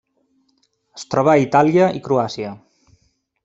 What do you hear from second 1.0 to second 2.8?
troba a Itàlia i Croàcia.